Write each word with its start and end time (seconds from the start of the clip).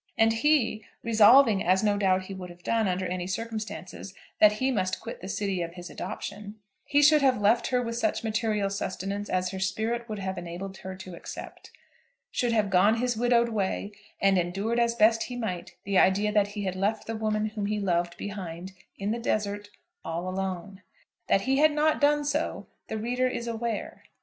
And 0.17 0.33
he, 0.33 0.83
resolving, 1.03 1.63
as 1.63 1.83
no 1.83 1.95
doubt 1.95 2.23
he 2.23 2.33
would 2.33 2.49
have 2.49 2.63
done 2.63 2.87
under 2.87 3.05
any 3.05 3.27
circumstances, 3.27 4.15
that 4.39 4.53
he 4.53 4.71
must 4.71 4.99
quit 4.99 5.21
the 5.21 5.27
city 5.29 5.61
of 5.61 5.75
his 5.75 5.91
adoption, 5.91 6.55
he 6.85 7.03
should 7.03 7.21
have 7.21 7.39
left 7.39 7.67
her 7.67 7.83
with 7.83 7.95
such 7.97 8.23
material 8.23 8.71
sustenance 8.71 9.29
as 9.29 9.51
her 9.51 9.59
spirit 9.59 10.09
would 10.09 10.17
have 10.17 10.39
enabled 10.39 10.77
her 10.77 10.95
to 10.95 11.13
accept, 11.13 11.69
should 12.31 12.51
have 12.51 12.71
gone 12.71 12.95
his 12.95 13.15
widowed 13.15 13.49
way, 13.49 13.91
and 14.19 14.39
endured 14.39 14.79
as 14.79 14.95
best 14.95 15.25
he 15.25 15.35
might 15.35 15.75
the 15.83 15.99
idea 15.99 16.31
that 16.31 16.47
he 16.57 16.63
had 16.63 16.75
left 16.75 17.05
the 17.05 17.15
woman 17.15 17.49
whom 17.49 17.67
he 17.67 17.79
loved 17.79 18.17
behind, 18.17 18.71
in 18.97 19.11
the 19.11 19.19
desert, 19.19 19.69
all 20.03 20.27
alone! 20.27 20.81
That 21.27 21.41
he 21.41 21.59
had 21.59 21.71
not 21.73 22.01
done 22.01 22.25
so 22.25 22.65
the 22.87 22.97
reader 22.97 23.27
is 23.27 23.45
aware. 23.45 24.01